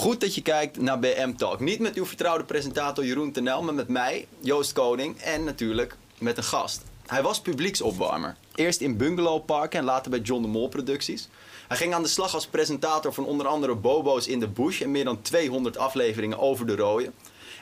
[0.00, 1.60] Goed dat je kijkt naar BM Talk.
[1.60, 6.36] Niet met uw vertrouwde presentator Jeroen Tenel, maar met mij, Joost Koning en natuurlijk met
[6.36, 6.82] een gast.
[7.06, 8.36] Hij was publieksopwarmer.
[8.54, 11.28] Eerst in Bungalow Park en later bij John de Mol Producties.
[11.68, 14.90] Hij ging aan de slag als presentator van onder andere Bobo's in the Bush en
[14.90, 17.12] meer dan 200 afleveringen over de rode.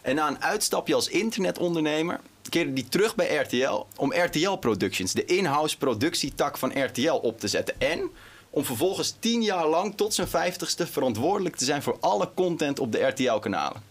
[0.02, 5.24] En na een uitstapje als internetondernemer keerde hij terug bij RTL om RTL Productions, de
[5.24, 7.80] in-house productietak van RTL, op te zetten.
[7.80, 8.10] En
[8.58, 12.92] om vervolgens tien jaar lang tot zijn vijftigste verantwoordelijk te zijn voor alle content op
[12.92, 13.82] de RTL-kanalen.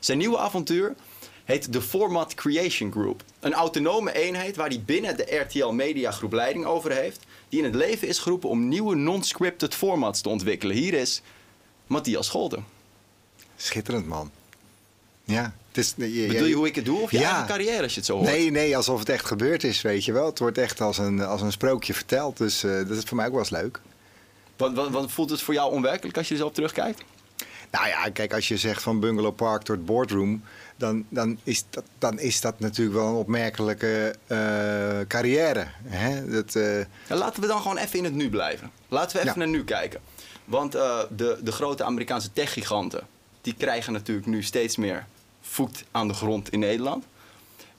[0.00, 0.94] Zijn nieuwe avontuur
[1.44, 3.22] heet de Format Creation Group.
[3.40, 7.64] Een autonome eenheid waar hij binnen de RTL Media Groep leiding over heeft, die in
[7.64, 10.76] het leven is geroepen om nieuwe non-scripted formats te ontwikkelen.
[10.76, 11.22] Hier is
[11.86, 12.64] Matthias Scholten.
[13.56, 14.30] Schitterend, man.
[15.24, 15.54] Ja.
[15.68, 17.28] Het is, je, Bedoel je hoe ik het doe of je Ja.
[17.30, 18.26] eigen carrière als je het zo hoort?
[18.28, 20.26] Nee, nee, alsof het echt gebeurd is, weet je wel.
[20.26, 22.36] Het wordt echt als een, als een sprookje verteld.
[22.36, 23.80] Dus eh, dat is voor mij ook wel eens leuk.
[24.58, 27.02] Want, want, want voelt het voor jou onwerkelijk als je er zo op terugkijkt?
[27.70, 30.42] Nou ja, kijk, als je zegt van Bungalow Park tot Boardroom...
[30.76, 34.38] dan, dan, is, dat, dan is dat natuurlijk wel een opmerkelijke eh,
[35.08, 35.66] carrière.
[35.84, 36.30] Hè?
[36.30, 38.70] Dat, eh, Ja, laten we dan gewoon even in het nu blijven.
[38.88, 39.46] Laten we even Ja.
[39.46, 40.00] naar nu kijken.
[40.44, 43.06] Want eh, de, de grote Amerikaanse techgiganten...
[43.40, 45.06] die krijgen natuurlijk nu steeds meer
[45.40, 47.04] voet aan de grond in Nederland.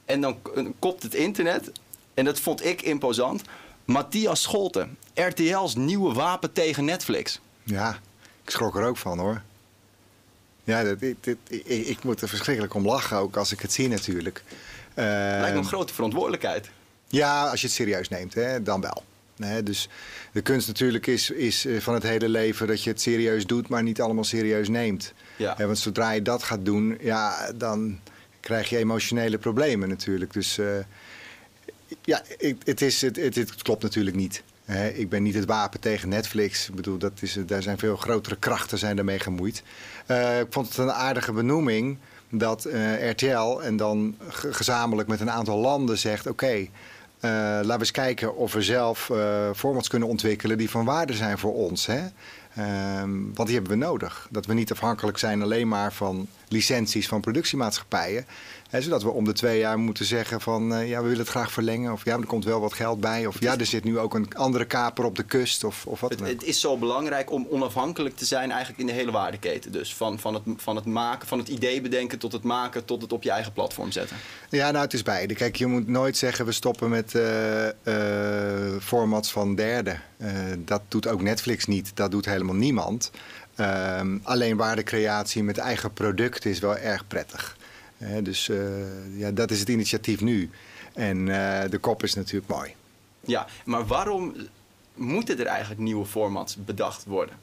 [0.06, 0.38] En dan
[0.80, 1.72] kopt het internet,
[2.14, 3.42] en dat vond ik imposant...
[3.94, 7.40] Matthias Scholten, RTL's nieuwe wapen tegen Netflix.
[7.64, 8.00] ja,
[8.44, 9.42] ik schrok er ook van, hoor.
[10.64, 13.88] Ja, dit, dit- ik, ik moet er verschrikkelijk om lachen, ook als ik het zie
[13.88, 14.44] natuurlijk.
[14.94, 16.70] Eh, Lijkt me een grote verantwoordelijkheid.
[17.08, 19.04] Ja, als je het serieus neemt, hè, dan wel.
[19.36, 19.90] Nee, dus
[20.32, 23.68] de kunst natuurlijk is, is eh, van het hele leven dat je het serieus doet,
[23.70, 25.14] maar niet allemaal serieus neemt.
[25.36, 25.56] Ja.
[25.58, 28.00] Want zodra je dat gaat doen, ja, dan
[28.40, 30.34] krijg je emotionele problemen natuurlijk.
[30.34, 30.66] Dus eh,
[32.02, 32.22] ja,
[32.64, 34.44] het, is, het, het, klopt natuurlijk niet.
[34.94, 36.70] Ik ben niet het wapen tegen Netflix.
[36.70, 39.64] Ik bedoel, dat is, daar zijn veel grotere krachten zijn daarmee gemoeid.
[40.06, 41.98] Eh, ik vond het een aardige benoeming
[42.30, 46.68] dat eh, RTL en dan ge- gezamenlijk met een aantal landen zegt: oké, eh,
[47.20, 51.38] laten we eens kijken of we zelf eh, formats kunnen ontwikkelen die van waarde zijn
[51.38, 51.86] voor ons.
[51.86, 52.02] Hè?
[52.56, 54.28] Ehm, want die hebben we nodig.
[54.30, 58.26] Dat we niet afhankelijk zijn alleen maar van licenties van productiemaatschappijen.
[58.70, 61.28] Hè, zodat we om de twee jaar moeten zeggen van eh, ja, we willen het
[61.28, 61.92] graag verlengen.
[61.92, 63.26] Of ja, er komt wel wat geld bij.
[63.26, 65.64] Of ja, er zit nu ook een andere kaper op de kust.
[65.64, 69.12] Of, of wat Het, is zo belangrijk om onafhankelijk te zijn eigenlijk in de hele
[69.12, 69.72] waardeketen.
[69.72, 73.02] Dus van, van, het, van het maken, van het idee bedenken tot het maken, tot
[73.02, 74.18] het op je eigen platform zetten.
[74.50, 75.34] Ja, nou, het is beide.
[75.34, 80.02] Kijk, je moet nooit zeggen we stoppen met eh, eh, formats van derden.
[80.58, 81.92] Dat doet ook Netflix niet.
[81.94, 83.12] Dat doet helemaal niemand.
[83.60, 87.58] Ehm, alleen waardecreatie met eigen product is wel erg prettig.
[88.22, 90.50] Dus eh, ja, dat is het initiatief nu.
[90.94, 92.76] En eh, de kop is natuurlijk mooi.
[93.22, 94.36] Ja, maar waarom
[94.94, 97.36] moeten er eigenlijk nieuwe formats bedacht worden?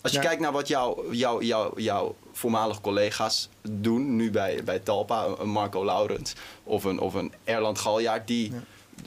[0.00, 0.24] Als je Ja.
[0.24, 5.48] kijkt naar wat jouw jouw jouw jouw voormalige collega's doen, nu bij, bij Talpa, een
[5.48, 8.52] Marco Laurens of een, of een Erland Galjaard, die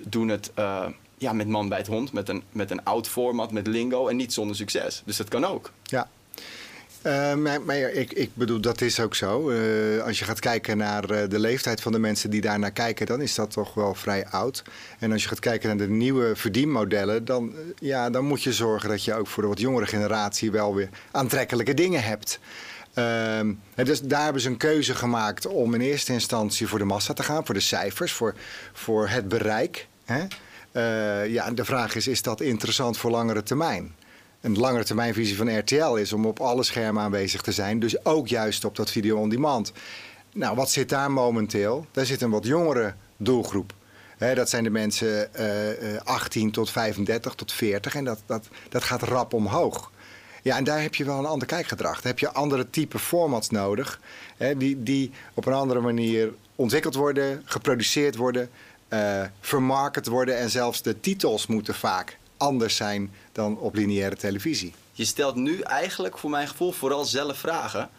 [0.07, 0.85] doen het eh,
[1.17, 4.15] ja, met man bij het hond, met een, met een oud format, met lingo en
[4.15, 5.01] niet zonder succes.
[5.05, 5.71] Dus dat kan ook.
[5.83, 6.09] Ja.
[7.01, 9.49] Eh, maar ik, ik bedoel, dat is ook zo.
[9.49, 12.71] Eh, als je gaat kijken naar eh, de leeftijd van de mensen die daar naar
[12.71, 14.63] kijken, dan is dat toch wel vrij oud.
[14.99, 18.89] En als je gaat kijken naar de nieuwe verdienmodellen, dan, ja, dan moet je zorgen
[18.89, 22.39] dat je ook voor de wat jongere generatie wel weer aantrekkelijke dingen hebt.
[22.93, 27.13] Ehm, dus daar hebben ze een keuze gemaakt om in eerste instantie voor de massa
[27.13, 28.35] te gaan, voor de cijfers, voor,
[28.73, 29.87] voor het bereik.
[30.05, 30.25] Hè?
[31.23, 33.95] Ja, de vraag is, is dat interessant voor langere termijn?
[34.41, 37.79] Een langere termijnvisie van RTL is om op alle schermen aanwezig te zijn.
[37.79, 39.71] Dus ook juist op dat video on demand.
[40.33, 41.85] Nou, wat zit daar momenteel?
[41.91, 43.73] Daar zit een wat jongere doelgroep.
[44.17, 47.95] Dat zijn de mensen eh, eh, 18 tot 35 tot 40.
[47.95, 49.91] En dat, dat, dat gaat rap omhoog.
[50.43, 51.95] Ja, en daar heb je wel een ander kijkgedrag.
[51.95, 53.99] Daar heb je andere type formats nodig.
[54.57, 58.49] Die, die op een andere manier ontwikkeld worden, geproduceerd worden,
[58.87, 60.37] eh vermarket worden.
[60.37, 64.73] En zelfs de titels moeten vaak anders zijn dan op lineaire televisie.
[64.91, 67.89] Je stelt nu eigenlijk voor mijn gevoel vooral zelf vragen.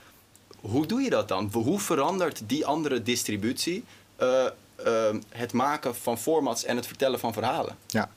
[0.61, 1.51] Hoe doe je dat dan?
[1.53, 3.85] Hoe verandert die andere distributie
[4.17, 7.77] eh, eh, het maken van formats en het vertellen van verhalen?
[7.87, 8.11] Ja.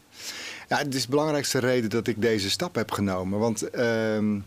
[0.70, 3.40] ja, het is de belangrijkste reden dat ik deze stap heb genomen.
[3.40, 4.40] Want ehm,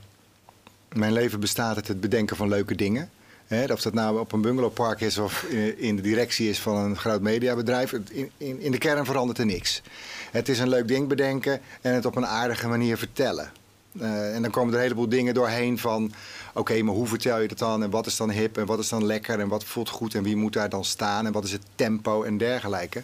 [0.93, 3.11] mijn leven bestaat uit het bedenken van leuke dingen.
[3.47, 5.43] Hè, of dat nou op een bungalowpark is of
[5.77, 7.93] in- de directie is van een groot mediabedrijf.
[7.93, 9.83] In, in, in de kern verandert er niks.
[10.31, 13.53] Het is een leuk ding bedenken en het op een aardige manier vertellen.
[14.01, 16.13] Eh, en dan komen er een heleboel dingen doorheen van...
[16.55, 17.83] oké, maar hoe vertel je dat dan?
[17.83, 18.59] En wat is dan hip?
[18.59, 19.41] En wat is dan lekker?
[19.41, 20.15] En wat voelt goed?
[20.15, 21.27] En wie moet daar dan staan?
[21.27, 22.23] En wat is het tempo?
[22.23, 23.03] En dergelijke.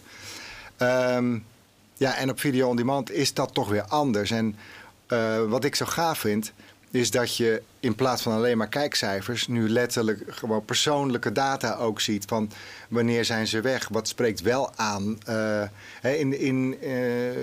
[0.77, 1.39] Ehm,
[1.97, 4.31] ja, en op video on demand is dat toch weer anders.
[4.31, 4.57] En
[5.07, 6.53] eh, wat ik zo gaaf vind,
[6.93, 12.01] is dat je in plaats van alleen maar kijkcijfers nu letterlijk gewoon persoonlijke data ook
[12.01, 12.51] ziet van
[12.89, 15.19] wanneer zijn ze weg, wat spreekt wel aan.
[15.29, 15.63] Uh,
[16.03, 16.91] in in uh,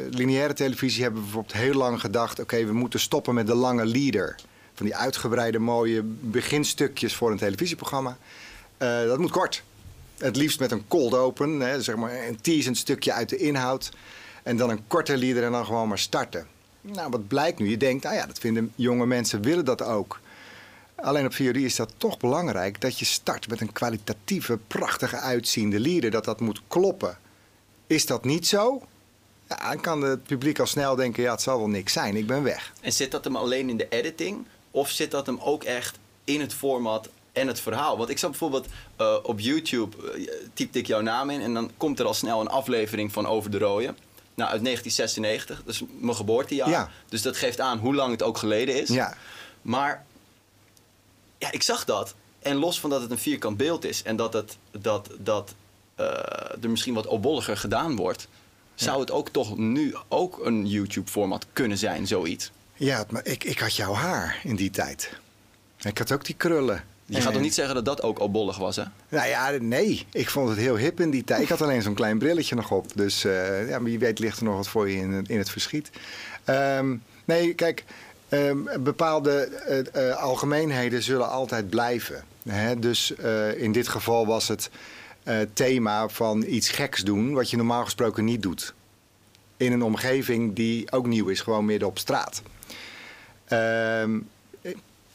[0.09, 3.85] lineaire televisie hebben we bijvoorbeeld heel lang gedacht: oké, we moeten stoppen met de lange
[3.85, 4.35] leader.
[4.73, 8.17] Van die uitgebreide mooie beginstukjes voor een televisieprogramma.
[8.77, 9.63] Uh, dat moet kort.
[10.17, 13.91] Het liefst met een cold open, hè, zeg maar een teasend stukje uit de inhoud.
[14.43, 16.47] En dan een korte leader en dan gewoon maar starten.
[16.81, 17.69] Nou, wat blijkt nu?
[17.69, 20.19] Je denkt, nou ja, dat vinden jonge mensen, willen dat ook.
[20.95, 25.79] Alleen op VOD is dat toch belangrijk dat je start met een kwalitatieve, prachtige uitziende
[25.79, 26.11] leader.
[26.11, 27.17] Dat dat moet kloppen.
[27.87, 28.81] Is dat niet zo?
[29.47, 32.27] Ja, dan kan het publiek al snel denken, ja, het zal wel niks zijn, ik
[32.27, 32.73] ben weg.
[32.81, 34.45] En zit dat hem alleen in de editing?
[34.71, 37.97] Of zit dat hem ook echt in het format en het verhaal?
[37.97, 38.67] Want ik zag bijvoorbeeld
[39.01, 41.41] uh, op YouTube, uh, typte ik jouw naam in...
[41.41, 43.97] en dan komt er al snel een aflevering van Over de Rooien.
[44.39, 46.69] Nou, uit 1996, dus mijn geboortejaar.
[46.69, 46.89] Ja.
[47.09, 48.89] Dus dat geeft aan hoe lang het ook geleden is.
[48.89, 49.17] Ja.
[49.61, 50.05] Maar
[51.37, 52.15] ja, ik zag dat.
[52.39, 55.53] En los van dat het een vierkant beeld is en dat, het, dat, dat
[55.99, 56.05] uh,
[56.61, 58.27] er misschien wat opbolliger gedaan wordt,
[58.75, 62.51] zou het ook toch nu ook een YouTube-format kunnen zijn, zoiets?
[62.73, 65.11] Ja, maar ik, ik had jouw haar in die tijd.
[65.81, 66.83] Ik had ook die krullen.
[67.09, 68.83] Je gaat toch niet zeggen dat dat ook opbollig was, hè?
[69.09, 70.05] Nou ja, nee.
[70.11, 71.41] Ik vond het heel hip in die tijd.
[71.41, 72.95] Ik had alleen zo'n klein brilletje nog op.
[72.95, 75.49] Dus uh, ja, maar je weet ligt er nog wat voor je in, in het
[75.49, 75.89] verschiet.
[76.45, 77.83] Um, nee, kijk,
[78.29, 79.49] um, bepaalde
[79.95, 82.23] uh, uh, algemeenheden zullen altijd blijven.
[82.49, 82.79] Hè?
[82.79, 83.13] Dus
[83.55, 84.69] in dit geval was het
[85.53, 87.33] thema van iets geks doen...
[87.33, 88.73] wat je normaal gesproken niet doet.
[89.57, 92.41] In een omgeving die ook nieuw is, gewoon midden op straat.
[94.01, 94.29] Um,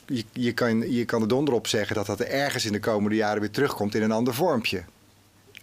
[0.06, 2.81] je, je, kan, je kan er donder op zeggen dat dat er ergens in de
[2.81, 4.85] komende jaren weer terugkomt in een ander vormpje.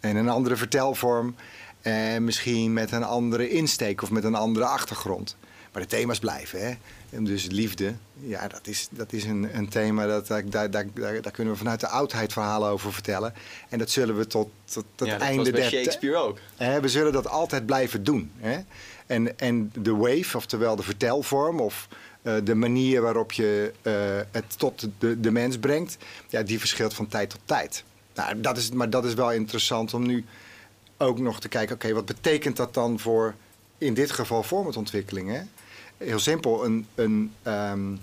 [0.02, 1.36] In een andere vertelvorm.
[1.82, 5.36] En misschien met een andere insteek of met een andere achtergrond.
[5.72, 6.68] Maar de thema's blijven.
[6.68, 6.74] Hè?
[7.10, 11.22] En dus liefde, ja, dat is, dat is een, een thema, dat, daar, daar, daar,
[11.22, 13.34] daar kunnen we vanuit de oudheid verhalen over vertellen.
[13.70, 16.38] En dat zullen we tot, tot, tot ja, dat einde der Shakespeare ook.
[16.56, 18.32] Hè, we zullen dat altijd blijven doen.
[18.38, 18.60] Hè?
[19.06, 21.88] En, en de wave, oftewel de vertelvorm, of
[22.22, 23.94] uh, de manier waarop je uh,
[24.32, 25.98] het tot de, de mens brengt,
[26.30, 27.84] ja, die verschilt van tijd tot tijd.
[28.16, 30.26] Nou, dat is, maar dat is wel interessant om nu
[30.98, 33.36] ook nog te kijken, oké, wat betekent dat dan voor,
[33.78, 35.30] in dit geval, formatontwikkeling?
[35.30, 35.42] Hè?
[35.98, 38.00] Heel simpel, een, een um,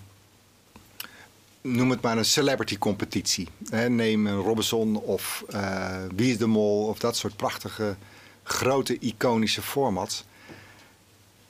[1.60, 3.48] noem het maar een celebrity competitie.
[3.88, 7.96] Neem een Robinson of uh, Wie de Mol of dat soort prachtige,
[8.42, 10.24] grote, iconische formats.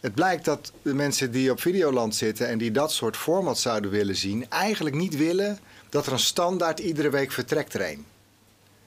[0.00, 3.90] Het blijkt dat de mensen die op Videoland zitten en die dat soort format zouden
[3.90, 5.58] willen zien, eigenlijk niet willen
[5.88, 8.06] dat er een standaard iedere week vertrekt er een.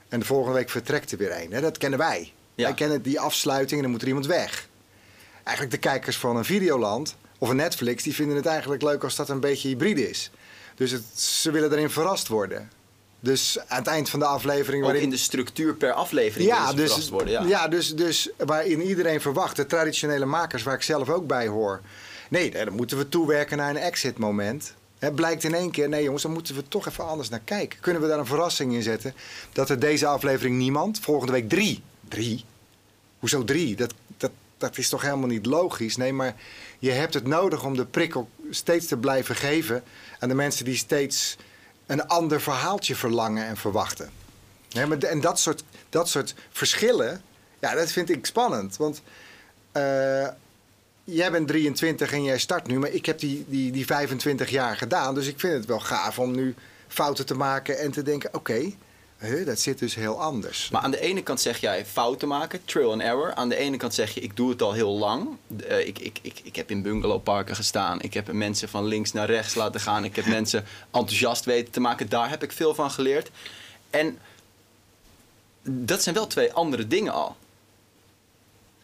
[0.10, 1.62] En de volgende week vertrekt er weer een.
[1.62, 2.34] Dat kennen wij.
[2.56, 2.64] Ja.
[2.64, 4.68] Wij kennen die afsluiting en dan moet er iemand weg.
[5.44, 9.16] Eigenlijk de kijkers van een Videoland of een Netflix, die vinden het eigenlijk leuk als
[9.16, 10.32] dat een beetje hybride is.
[10.76, 12.70] Dus het, ze willen erin verrast worden.
[13.24, 14.84] Dus aan het eind van de aflevering...
[14.84, 15.02] Waarin...
[15.02, 17.32] In de structuur per aflevering ja, dus, worden.
[17.32, 21.48] Ja, ja dus, dus waarin iedereen verwacht, de traditionele makers waar ik zelf ook bij
[21.48, 21.82] hoor...
[22.32, 24.74] Nee, dan moeten we toewerken naar een exit moment.
[25.00, 27.80] Het blijkt in één keer, nee jongens, dan moeten we toch even anders naar kijken.
[27.80, 29.14] Kunnen we daar een verrassing in zetten?
[29.52, 31.84] Dat er deze aflevering niemand, volgende week drie.
[32.08, 32.46] Drie?
[33.20, 33.76] Hoezo drie?
[33.76, 35.98] Dat, dat, dat is toch helemaal niet logisch?
[35.98, 36.36] Nee, maar
[36.80, 39.84] je hebt het nodig om de prikkel steeds te blijven geven
[40.20, 41.38] aan de mensen die steeds
[41.92, 44.10] een ander verhaaltje verlangen en verwachten.
[44.74, 47.22] Maar en dat soort, dat soort verschillen,
[47.60, 48.78] ja, dat vind ik spannend.
[48.78, 49.02] Want
[49.78, 50.28] uh,
[51.04, 54.78] jij bent 23 en jij start nu, maar ik heb die, die, die 25 jaar
[54.78, 55.16] gedaan.
[55.16, 56.56] Dus ik vind het wel gaaf om nu
[56.88, 58.72] fouten te maken en te denken: oké,
[59.22, 60.70] Huh, dat zit dus heel anders.
[60.70, 63.34] Maar aan de ene kant zeg jij fouten maken, trial and error.
[63.34, 65.38] Aan de ene kant zeg je, ik doe het al heel lang.
[65.70, 68.02] Uh, ik, ik, ik, ik heb in bungalowparken gestaan.
[68.02, 70.04] Ik heb mensen van links naar rechts laten gaan.
[70.04, 72.10] Ik heb mensen enthousiast weten te maken.
[72.10, 73.32] Daar heb ik veel van geleerd.
[73.90, 74.20] En
[75.64, 77.36] dat zijn wel twee andere dingen al.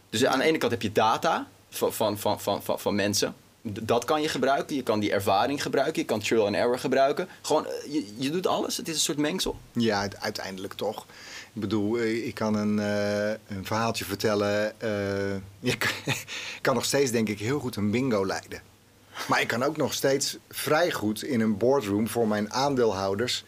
[0.10, 3.36] Dus aan de ene kant heb je data van, van, van, van, van, van mensen
[3.82, 4.76] dat kan je gebruiken.
[4.76, 6.02] Je kan die ervaring gebruiken.
[6.02, 7.28] Je kan trial and error gebruiken.
[7.42, 8.78] Gewoon, eh, je, doet alles.
[8.78, 9.58] Het is een soort mengsel.
[9.72, 11.06] Ja, uiteindelijk toch.
[11.54, 14.74] Ik bedoel, eh, ik kan een, uh, een verhaaltje vertellen.
[15.62, 16.04] Ik
[16.62, 18.62] kan nog steeds, denk ik, heel goed een bingo leiden.
[19.28, 23.46] Maar ik kan ook nog steeds vrij goed in een boardroom voor mijn aandeelhouders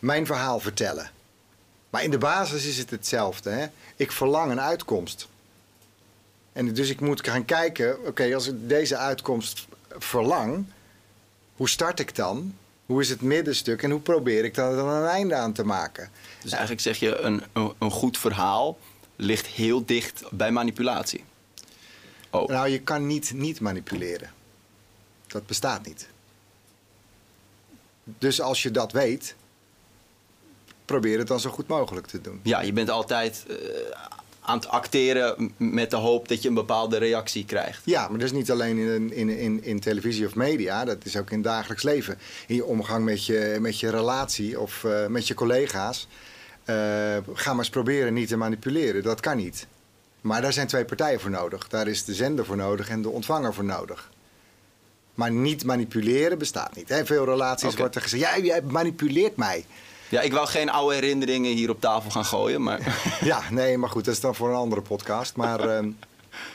[0.00, 1.10] mijn verhaal vertellen.
[1.90, 3.50] Maar in de basis is het hetzelfde.
[3.50, 3.66] Hè?
[3.96, 5.28] Ik verlang een uitkomst.
[6.60, 9.66] En dus ik moet gaan kijken, oké, als ik deze uitkomst
[9.98, 10.64] verlang,
[11.56, 12.54] hoe start ik dan?
[12.86, 16.10] Hoe is het middenstuk en hoe probeer ik dan een einde aan te maken?
[16.42, 17.42] Dus eigenlijk zeg je, een,
[17.78, 18.78] een, goed verhaal
[19.16, 21.24] ligt heel dicht bij manipulatie.
[22.30, 22.48] Oh.
[22.48, 24.32] Nou, je kan niet niet manipuleren.
[25.26, 26.08] Dat bestaat niet.
[28.04, 29.34] Dus als je dat weet,
[30.84, 32.40] probeer het dan zo goed mogelijk te doen.
[32.42, 33.56] Ja, je bent altijd eh,
[34.50, 37.82] aan het acteren met de hoop dat je een bepaalde reactie krijgt.
[37.84, 41.16] Ja, maar dat is niet alleen in, in, in, in televisie of media, dat is
[41.16, 42.18] ook in het dagelijks leven.
[42.46, 46.08] In je omgang met je, met je relatie of eh, met je collega's.
[46.64, 46.76] Eh,
[47.34, 49.66] ga maar eens proberen niet te manipuleren, dat kan niet.
[50.20, 51.68] Maar daar zijn twee partijen voor nodig.
[51.68, 54.10] Daar is de zender voor nodig en de ontvanger voor nodig.
[55.14, 56.88] Maar niet manipuleren bestaat niet.
[56.88, 57.06] Hè?
[57.06, 57.78] Veel relaties Oké.
[57.78, 59.64] wordt er gezegd, jij, jij manipuleert mij.
[60.10, 62.80] Ja, ik wou geen oude herinneringen hier op tafel gaan gooien, maar
[63.20, 65.36] Ja, nee, maar goed, dat is dan voor een andere podcast.
[65.36, 65.90] Maar ehm,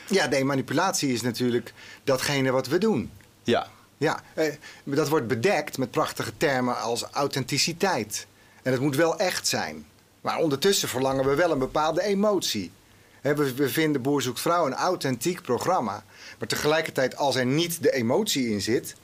[0.08, 1.72] ja, nee, manipulatie is natuurlijk
[2.04, 3.10] datgene wat we doen.
[3.42, 3.74] ja.
[3.98, 8.26] Ja, eh, dat wordt bedekt met prachtige termen als authenticiteit.
[8.62, 9.86] En het moet wel echt zijn.
[10.20, 12.70] Maar ondertussen verlangen we wel een bepaalde emotie.
[13.20, 16.04] We vinden Boer zoekt vrouw een authentiek programma.
[16.38, 18.96] Maar tegelijkertijd, als er niet de emotie in zit...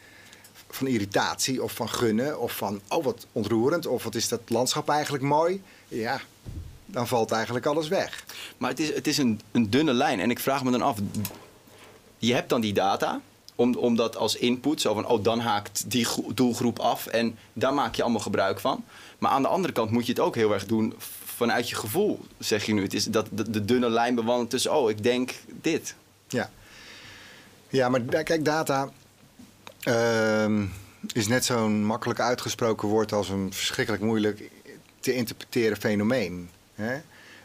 [0.74, 2.80] van irritatie of van gunnen of van...
[2.88, 5.62] oh, wat ontroerend of wat is dat landschap eigenlijk mooi...
[5.88, 6.20] ja,
[6.86, 8.24] dan valt eigenlijk alles weg.
[8.56, 10.20] Maar het is, het is een, een dunne lijn.
[10.20, 10.98] En ik vraag me dan af,
[12.18, 13.20] je hebt dan die data,
[13.54, 17.38] om, om dat als input, zo van, oh, dan haakt die gro- doelgroep af en
[17.52, 18.84] daar maak je allemaal gebruik van.
[19.18, 22.20] Maar aan de andere kant moet je het ook heel erg doen vanuit je gevoel,
[22.38, 22.82] zeg je nu.
[22.82, 25.94] Het is dat de, de dunne lijn bewandelen tussen, oh, ik denk dit.
[26.28, 26.50] Ja,
[27.68, 28.90] ja maar kijk, data
[31.12, 34.50] is net zo'n makkelijk uitgesproken woord als een verschrikkelijk moeilijk
[35.00, 36.50] te interpreteren fenomeen.
[36.74, 37.00] Hè?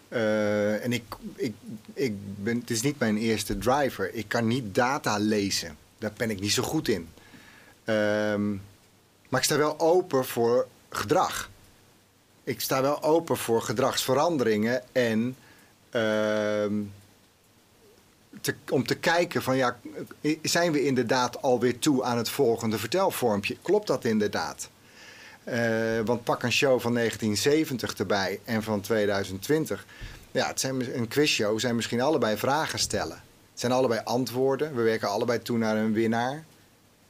[0.10, 1.04] Eh, en ik,
[1.36, 1.54] ik,
[1.94, 2.14] ik
[2.44, 4.14] ben, het is niet mijn eerste driver.
[4.14, 5.78] Ik kan niet data lezen.
[5.98, 7.10] Daar ben ik niet zo goed in.
[7.84, 8.50] Ehm,
[9.30, 11.50] maar ik sta wel open voor gedrag.
[12.44, 15.36] Ik sta wel open voor gedragsveranderingen en
[15.90, 16.74] ehm,
[18.70, 19.78] om te kijken van ja,
[20.42, 23.58] zijn we inderdaad alweer toe aan het volgende vertelvormpje?
[23.62, 24.70] Klopt dat inderdaad?
[25.44, 29.86] Eh, want pak een show van 1970 erbij en van 2020.
[30.32, 33.22] Ja, het zijn een quizshow, zijn misschien allebei vragen stellen.
[33.52, 34.76] Het zijn allebei antwoorden.
[34.76, 36.46] We werken allebei toe naar een winnaar.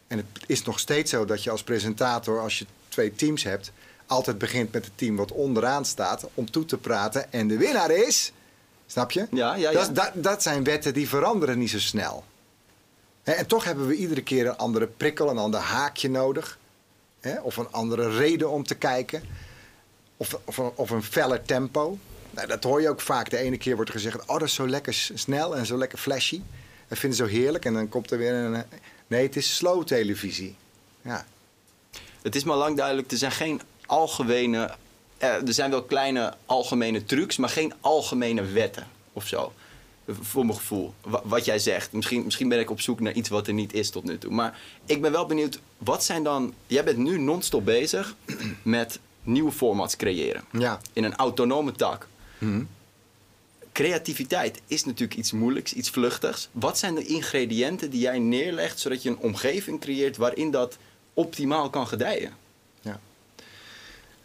[0.07, 3.71] En het is nog steeds zo dat je als presentator, als je twee teams hebt,
[4.05, 7.31] altijd begint met het team wat onderaan staat om toe te praten.
[7.31, 8.31] En de winnaar is.
[8.87, 9.27] Snap je?
[9.31, 9.79] Ja, ja, ja.
[9.85, 12.23] Dat, dat, dat zijn wetten die veranderen niet zo snel.
[13.23, 16.57] En toch hebben we iedere keer een andere prikkel, een ander haakje nodig.
[17.41, 19.23] Of een andere reden om te kijken.
[20.17, 21.97] Of, of, een- of een feller tempo.
[22.31, 23.29] Nou, dat hoor je ook vaak.
[23.29, 25.97] De ene keer wordt er gezegd: Oh, dat is zo lekker snel en zo lekker
[25.97, 26.41] flashy.
[26.87, 27.65] Dat vinden ze zo heerlijk.
[27.65, 28.63] En dan komt er weer een.
[29.07, 30.55] Nee, het is slow televisie.
[31.01, 31.25] Ja.
[32.21, 34.75] Het is maar lang duidelijk, er zijn geen algemene...
[35.17, 39.53] eh, er zijn wel kleine algemene trucs, maar geen algemene wetten of zo.
[40.21, 40.93] Voor mijn gevoel.
[41.01, 41.91] Wa- Wat jij zegt.
[41.91, 44.31] Misschien, misschien ben ik op zoek naar iets wat er niet is tot nu toe.
[44.31, 46.53] Maar ik ben wel benieuwd, wat zijn dan...
[46.67, 48.15] Jij bent nu non-stop bezig
[48.63, 50.43] met nieuwe formats creëren.
[50.51, 50.79] Ja.
[50.93, 52.07] In een autonome tak.
[53.71, 56.49] Creativiteit is natuurlijk iets moeilijks, iets vluchtigs.
[56.51, 60.77] Wat zijn de ingrediënten die jij neerlegt zodat je een omgeving creëert waarin dat
[61.13, 62.31] optimaal kan gedijen?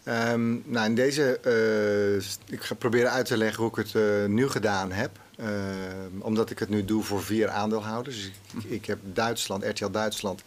[0.04, 4.24] Ehm, nou, in deze, eh, ik ga proberen uit te leggen hoe ik het eh,
[4.26, 5.10] nu gedaan heb.
[5.36, 8.16] Ehm, omdat ik het nu doe voor vier aandeelhouders.
[8.16, 10.42] Dus ik, ik heb Duitsland, RTL Duitsland,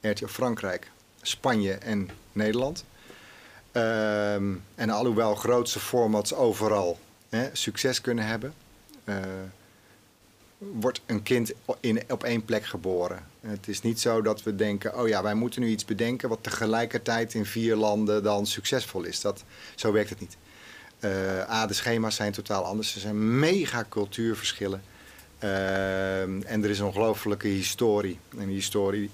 [0.00, 0.90] RTL Frankrijk,
[1.22, 2.84] Spanje en Nederland.
[3.72, 8.54] Ehm, en alhoewel grootste formats overal hè, succes kunnen hebben,
[9.04, 9.16] eh,
[10.58, 13.26] wordt een kind in, op één plek geboren.
[13.48, 16.42] Het is niet zo dat we denken, oh ja, wij moeten nu iets bedenken wat
[16.42, 19.20] tegelijkertijd in vier landen dan succesvol is.
[19.20, 20.36] Dat, zo werkt het niet.
[20.98, 22.94] Eh, A, de schema's zijn totaal anders.
[22.94, 24.82] Er zijn mega cultuurverschillen.
[25.38, 28.18] Ehm, en er is een ongelofelijke historie.
[28.38, 29.10] En die historie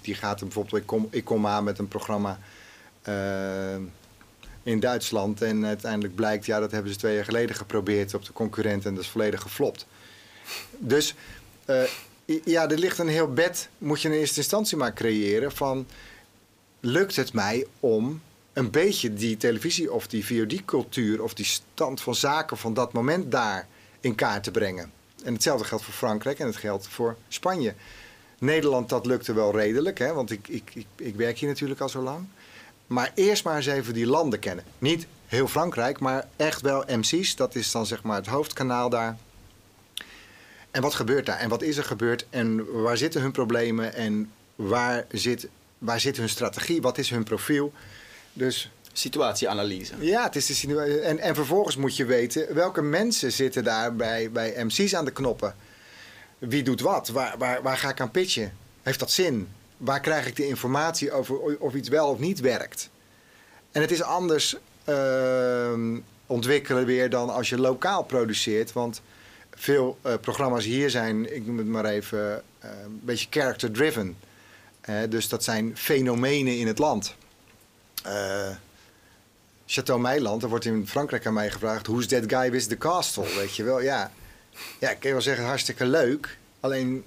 [0.00, 0.80] die gaat bijvoorbeeld...
[0.80, 2.38] Ik kom, ik kom aan met een programma
[3.02, 3.82] ehm,
[4.62, 5.42] in Duitsland.
[5.42, 8.84] En uiteindelijk blijkt, ja, dat hebben ze twee jaar geleden geprobeerd op de concurrent.
[8.84, 9.86] En dat is volledig geflopt.
[10.78, 11.14] Dus
[11.64, 11.82] eh,
[12.44, 15.86] ja, er ligt een heel bed, moet je in eerste instantie maar creëren van...
[16.80, 18.20] Lukt het mij om
[18.52, 21.22] een beetje die televisie of die VOD-cultuur...
[21.22, 23.66] of die stand van zaken van dat moment daar
[24.00, 24.92] in kaart te brengen?
[25.24, 27.74] En hetzelfde geldt voor Frankrijk en het geldt voor Spanje.
[28.38, 31.88] Nederland, dat lukte wel redelijk, hè, want ik, ik, ik, ik werk hier natuurlijk al
[31.88, 32.26] zo lang.
[32.86, 34.64] Maar eerst maar eens even die landen kennen.
[34.78, 37.36] Niet heel Frankrijk, maar echt wel MC's.
[37.36, 39.16] Dat is dan zeg maar het hoofdkanaal daar.
[40.76, 41.38] En wat gebeurt daar?
[41.38, 42.26] En wat is er gebeurd?
[42.30, 43.94] En waar zitten hun problemen?
[43.94, 46.82] En waar zit, waar zit hun strategie?
[46.82, 47.72] Wat is hun profiel?
[48.32, 49.94] Dus Situatieanalyse.
[49.98, 51.00] ja, het is de situatie.
[51.00, 55.12] En, en vervolgens moet je weten welke mensen zitten daar bij, bij MC's aan de
[55.12, 55.54] knoppen.
[56.38, 57.08] Wie doet wat?
[57.08, 58.52] Waar, waar, waar ga ik aan pitchen?
[58.82, 59.48] Heeft dat zin?
[59.76, 62.90] waar krijg ik de informatie over of iets wel of niet werkt?
[63.72, 68.72] En het is anders ehm, ontwikkelen weer dan als je lokaal produceert.
[68.72, 69.02] Want
[69.56, 74.16] veel uh, programma's hier zijn, ik noem het maar even, uh, een beetje character-driven.
[75.08, 77.14] dus dat zijn fenomenen in het land.
[79.66, 81.86] Chateau Meiland, er wordt in Frankrijk aan mij gevraagd...
[81.86, 83.80] Who's that guy with the castle, weet je wel?
[83.80, 84.10] Ja,
[84.80, 86.38] ja ik kan wel zeggen, hartstikke leuk.
[86.60, 87.04] Alleen,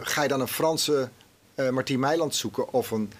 [0.00, 1.08] ga je dan een Franse
[1.70, 2.72] Martien Meiland zoeken...
[2.72, 3.12] of een,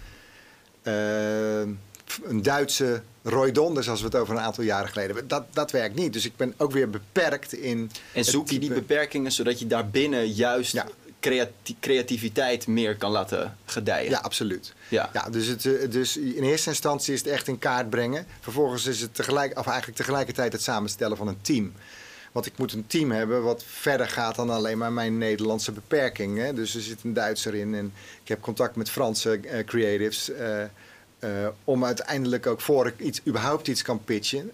[2.24, 5.28] een Duitse Roy Donder, zoals we het over een aantal jaren geleden hebben.
[5.28, 6.12] Dat, dat werkt niet.
[6.12, 7.90] Dus ik ben ook weer beperkt in.
[8.12, 10.86] En zoek je die beperkingen zodat je daarbinnen juist ja.
[11.80, 14.10] creativiteit meer kan laten gedijen?
[14.10, 14.72] Ja, absoluut.
[14.88, 15.10] Ja.
[15.12, 18.26] Ja, dus, het, eh, dus in eerste instantie is het echt in kaart brengen.
[18.40, 21.72] Vervolgens is het tegelijk, of eigenlijk tegelijkertijd het samenstellen van een team.
[22.32, 26.38] Want ik moet een team hebben wat verder gaat dan alleen maar mijn Nederlandse beperking.
[26.38, 26.52] Hè?
[26.52, 27.92] Dus er zit een Duitser in en
[28.22, 30.30] ik heb contact met Franse uh, creatives.
[30.30, 30.62] Uh,
[31.20, 34.50] uh, om uiteindelijk ook voor ik iets, überhaupt iets kan pitchen,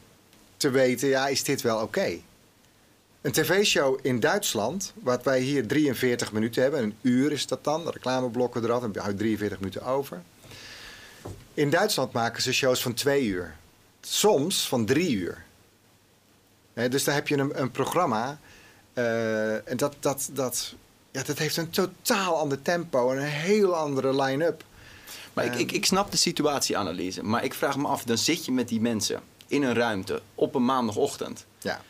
[0.56, 2.18] te weten, ja, is dit wel oké?
[3.20, 7.88] Een tv-show in Duitsland, wat wij hier 43 minuten hebben, een uur is dat dan,
[7.90, 10.22] reclameblokken eraf, heb je 43 minuten over.
[11.54, 13.54] In Duitsland maken ze shows van twee uur,
[14.00, 15.44] soms van drie uur.
[16.72, 18.38] dus daar heb je een, een programma
[18.94, 20.74] uh, en dat, dat, dat,
[21.10, 24.64] ja, dat heeft een totaal ander tempo en een heel andere line-up.
[25.34, 27.22] Maar ik, ik, ik snap de situatieanalyse.
[27.22, 30.54] Maar ik vraag me af, dan zit je met die mensen in een ruimte op
[30.54, 31.46] een maandagochtend.
[31.60, 31.80] Ja.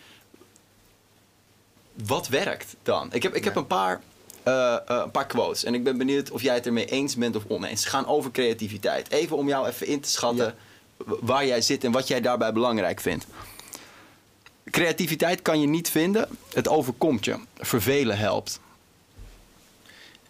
[2.07, 3.13] Wat werkt dan?
[3.13, 4.01] Ik heb, ik heb een, paar,
[4.45, 5.65] uh, een paar quotes.
[5.65, 7.83] En ik ben benieuwd of jij het ermee eens bent of oneens.
[7.83, 9.11] Ze gaan over creativiteit.
[9.11, 10.55] Even om jou even in te schatten
[10.97, 13.27] waar jij zit en wat jij daarbij belangrijk vindt.
[14.71, 16.29] Creativiteit kan je niet vinden.
[16.53, 17.39] Het overkomt je.
[17.57, 18.61] Vervelen helpt.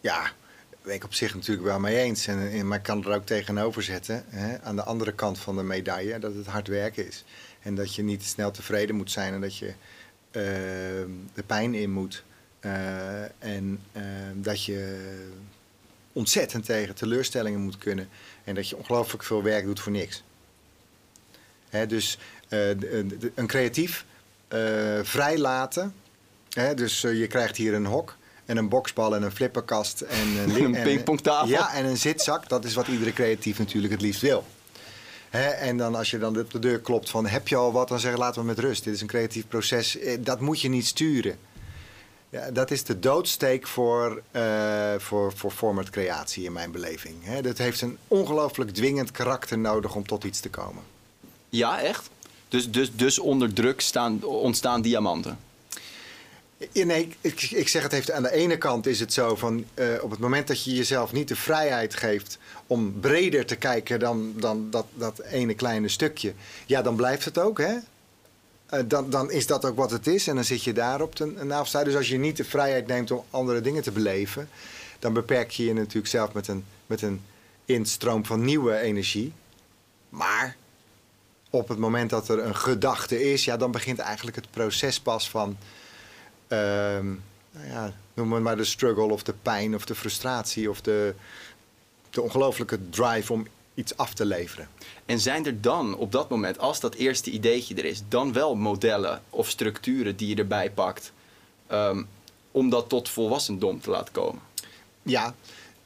[0.00, 0.33] Ja,
[0.85, 2.26] ben op zich natuurlijk wel mee eens.
[2.26, 5.62] En, maar ik kan er ook tegenover zetten, hè, aan de andere kant van de
[5.62, 7.25] medaille, dat het hard werken is.
[7.62, 9.75] En dat je niet snel tevreden moet zijn en dat je uh,
[11.35, 12.25] de pijn in moet.
[12.61, 14.03] Uh, en uh,
[14.35, 14.99] dat je
[16.12, 18.09] ontzettend tegen teleurstellingen moet kunnen.
[18.44, 20.23] En dat je ongelooflijk veel werk doet voor niks.
[21.68, 22.18] Hè, dus
[23.35, 24.05] een creatief
[25.03, 25.94] vrijlaten.
[26.51, 30.00] Hè, dus je krijgt hier een hok en een boksbal en een flipperkast.
[30.00, 31.48] En een, een pingpongtafel.
[31.48, 32.48] Ja, en een zitzak.
[32.48, 34.44] Dat is wat iedere creatief natuurlijk het liefst wil.
[35.30, 38.00] en dan als je dan op de deur klopt van heb je al wat, dan
[38.00, 38.85] zeg laten we met rust.
[38.85, 39.98] Dit is een creatief proces.
[39.98, 41.38] Eh, dat moet je niet sturen.
[42.35, 47.14] Ja, dat is de doodsteek voor, uh, voor, voor formatcreatie in mijn beleving.
[47.24, 50.83] He, dat heeft een ongelooflijk dwingend karakter nodig om tot iets te komen.
[51.48, 52.11] Ja, echt?
[52.48, 55.38] Dus, dus, dus onder druk staan, ontstaan diamanten?
[56.72, 60.11] Nee, ik, zeg het heeft aan de ene kant is het zo van uh, op
[60.11, 64.70] het moment dat je jezelf niet de vrijheid geeft om breder te kijken dan, dan
[64.70, 66.33] dat, dat ene kleine stukje,
[66.66, 67.74] ja, dan blijft het ook, hè?
[68.74, 71.20] Uh, dan, dan is dat ook wat het is en dan zit je daar op
[71.20, 71.53] een.
[71.85, 74.48] Dus als je niet de vrijheid neemt om andere dingen te beleven,
[74.98, 77.22] dan beperk je je natuurlijk zelf met een, met een
[77.64, 79.33] instroom van nieuwe energie.
[80.09, 80.57] Maar
[81.50, 85.31] op het moment dat er een gedachte is, ja, dan begint eigenlijk het proces pas
[85.31, 85.57] van
[86.48, 91.14] nou ja, noem het maar de struggle of de pijn of de frustratie of de,
[92.11, 94.68] de ongelooflijke drive om iets af te leveren.
[95.07, 98.54] En zijn er dan op dat moment, als dat eerste ideetje er is, dan wel
[98.54, 101.12] modellen of structuren die je erbij pakt
[101.72, 102.09] um,
[102.50, 104.42] om dat tot volwassendom te laten komen?
[105.02, 105.35] Ja,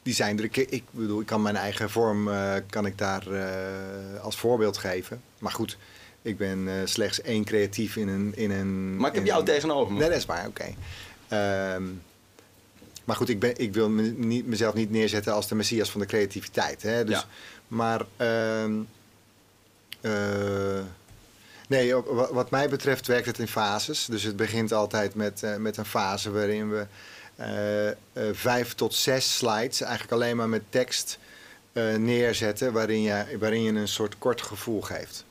[0.02, 0.44] die zijn er.
[0.44, 4.78] Ik, ik bedoel, ik kan mijn eigen vorm uh, kan ik daar uh, als voorbeeld
[4.78, 5.22] geven.
[5.38, 5.76] Maar goed,
[6.22, 8.32] ik ben uh, slechts één creatief in een...
[8.36, 9.98] In een maar ik heb jou tegenover me.
[9.98, 10.74] Nee, dat is waar, oké.
[11.28, 11.74] Okay.
[11.74, 12.02] Um,
[13.04, 16.00] maar goed, ik, ben, ik wil me niet, mezelf niet neerzetten als de messias van
[16.00, 16.82] de creativiteit.
[16.82, 17.04] Hè?
[17.04, 17.24] Dus, ja.
[17.68, 18.04] Maar...
[18.62, 18.88] Um,
[20.00, 20.80] uh,
[21.68, 24.04] nee, wat, wat, mij betreft werkt het in fases.
[24.04, 26.86] Dus het begint altijd met, uh, met een fase waarin we
[28.32, 29.80] vijf tot zes slides...
[29.80, 31.18] eigenlijk alleen maar met tekst
[31.96, 32.72] neerzetten...
[32.72, 35.26] Waarin je, waarin je een soort kort gevoel geeft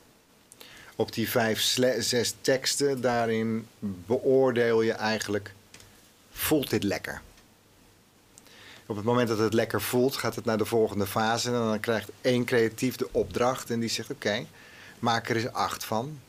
[0.98, 1.60] op die vijf,
[1.98, 5.54] zes teksten, daarin beoordeel je eigenlijk,
[6.30, 7.22] voelt dit lekker?
[8.86, 11.48] Op het moment dat het lekker voelt, gaat het naar de volgende fase.
[11.48, 14.46] En dan krijgt één creatief de opdracht en die zegt: Oké,
[14.98, 16.20] maak er eens acht van.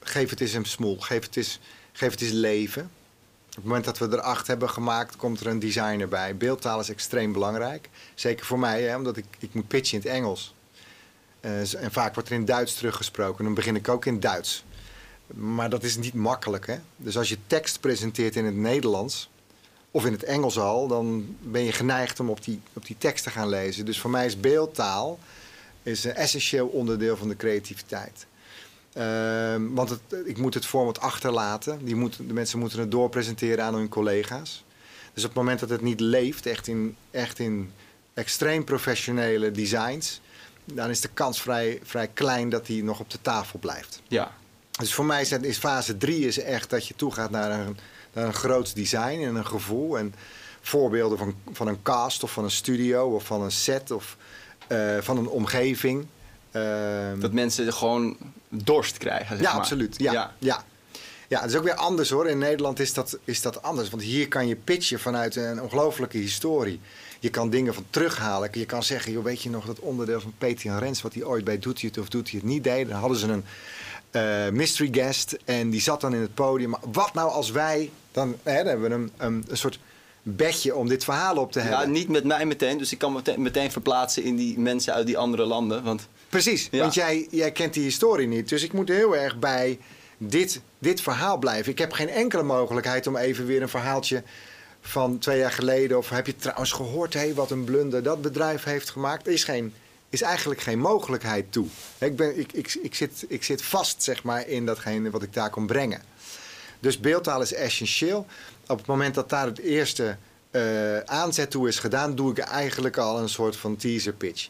[0.00, 1.60] Geef het eens een smoel, geef het eens,
[1.92, 2.90] geef het eens leven.
[3.48, 6.36] Op het moment dat we er acht hebben gemaakt, komt er een designer bij.
[6.36, 7.88] Beeldtaal is extreem belangrijk.
[8.14, 10.53] Zeker voor mij, hè, omdat ik, ik moet pitchen in het Engels.
[11.44, 13.44] Uh, en vaak wordt er in Duits teruggesproken.
[13.44, 14.64] Dan begin ik ook in Duits.
[15.26, 16.66] Maar dat is niet makkelijk.
[16.66, 16.76] Hè?
[16.96, 19.30] Dus als je tekst presenteert in het Nederlands,
[19.90, 23.24] of in het Engels al, dan ben je geneigd om op die, op die tekst
[23.24, 23.84] te gaan lezen.
[23.84, 25.18] Dus voor mij is beeldtaal
[25.82, 28.26] is een essentieel onderdeel van de creativiteit.
[28.92, 31.84] Ehm, want het, ik moet het format achterlaten.
[31.84, 34.64] Die moeten, de mensen moeten het doorpresenteren aan hun collega's.
[35.12, 37.72] Dus op het moment dat het niet leeft, echt in, echt in
[38.14, 40.20] extreem professionele designs,
[40.64, 44.02] dan is de kans vrij, vrij klein dat die nog op de tafel blijft.
[44.08, 44.32] Ja.
[44.70, 47.76] Dus voor mij is, is fase 3 is echt dat je toegaat naar een,
[48.12, 49.98] naar een groot design en een gevoel.
[49.98, 50.14] En
[50.60, 54.16] voorbeelden van, van een cast of van een studio of van een set of
[54.68, 56.06] uh, van een omgeving.
[56.52, 56.62] Uh,
[57.18, 58.16] dat mensen gewoon
[58.48, 59.36] dorst krijgen.
[59.36, 59.60] Zeg ja, maar.
[59.60, 59.98] absoluut.
[59.98, 60.34] Ja, ja.
[60.38, 60.64] ja.
[61.28, 62.28] Ja, het is ook weer anders hoor.
[62.28, 63.90] In Nederland is dat, is dat anders.
[63.90, 66.80] Want hier kan je pitchen vanuit een ongelofelijke historie.
[67.24, 68.48] Je kan dingen van terughalen.
[68.52, 71.02] Je kan zeggen, joh, weet je nog dat onderdeel van Peter en Rens...
[71.02, 72.88] wat hij ooit bij Doet hij het of Doet hij het niet deed?
[72.88, 73.44] Dan hadden ze een
[74.12, 76.70] uh, mystery guest en die zat dan in het podium.
[76.70, 77.90] Maar wat nou als wij...
[78.12, 79.78] Dan, hè, dan hebben we een, een, een soort
[80.22, 81.80] bedje om dit verhaal op te hebben.
[81.80, 82.78] Ja, niet met mij meteen.
[82.78, 85.82] Dus ik kan me meteen verplaatsen in die mensen uit die andere landen.
[85.82, 86.08] Want...
[86.28, 86.80] Precies, ja.
[86.80, 88.48] want jij, jij kent die historie niet.
[88.48, 89.78] Dus ik moet heel erg bij
[90.18, 91.72] dit, dit verhaal blijven.
[91.72, 94.22] Ik heb geen enkele mogelijkheid om even weer een verhaaltje
[94.86, 95.98] van twee jaar geleden.
[95.98, 99.26] Of heb je trouwens gehoord hey, wat een blunder dat bedrijf heeft gemaakt?
[99.26, 99.74] Er is, geen,
[100.08, 101.66] is eigenlijk geen mogelijkheid toe.
[101.98, 105.32] Ik, ben, ik, ik, ik, zit, ik zit vast zeg maar, in datgene wat ik
[105.32, 106.02] daar kon brengen.
[106.80, 108.26] Dus beeldtaal is essentieel.
[108.66, 110.16] Op het moment dat daar het eerste
[110.50, 114.48] uh, aanzet toe is gedaan, doe ik eigenlijk al een soort van teaser pitch.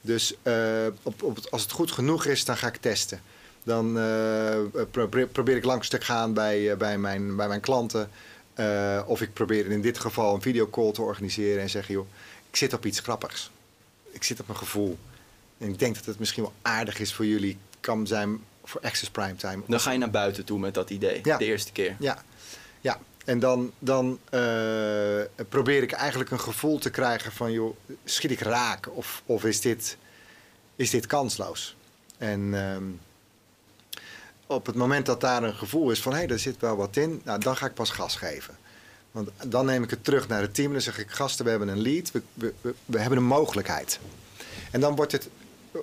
[0.00, 0.54] Dus uh,
[1.02, 3.20] op, op, als het goed genoeg is, dan ga ik testen.
[3.64, 3.92] Dan
[4.90, 8.10] probeer, probeer, ik langs te gaan bij, bij, mijn, bij mijn klanten.
[9.06, 12.06] Of ik probeer in dit geval een videocall te organiseren en zeggen: joh,
[12.50, 13.50] ik zit op iets grappigs.
[14.10, 14.98] Ik zit op een gevoel.
[15.58, 17.58] En ik denk dat het misschien wel aardig is voor jullie.
[17.80, 19.62] Kan zijn voor Access Prime Time.
[19.66, 21.36] Dan ga je naar buiten toe met dat idee, ja.
[21.36, 21.96] de eerste keer.
[21.98, 22.24] Ja,
[22.80, 23.00] ja.
[23.24, 28.40] En dan, dan uh, probeer ik eigenlijk een gevoel te krijgen van, joh, schiet ik
[28.40, 29.96] raak of, of is, dit,
[30.76, 31.76] is dit kansloos?
[32.18, 33.00] En um,
[34.54, 36.96] op het moment dat daar een gevoel is van, hé, hey, daar zit wel wat
[36.96, 38.56] in, nou, dan ga ik pas gas geven.
[39.12, 40.72] Want dan neem ik het terug naar het team.
[40.72, 43.98] Dan zeg ik, gasten, we hebben een lead, we, we, we, hebben een mogelijkheid.
[44.70, 45.28] En dan wordt het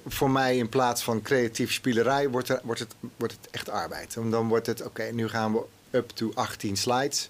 [0.08, 4.16] voor mij in plaats van creatief spielerij, wordt, wordt, het, wordt het echt arbeid.
[4.16, 7.30] En dan wordt het, oké, nu gaan we up to 18 slides.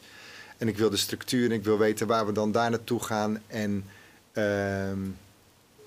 [0.58, 3.42] En ik wil de structuur en ik wil weten waar we dan daar naartoe gaan.
[3.48, 3.86] En
[4.34, 4.92] uh,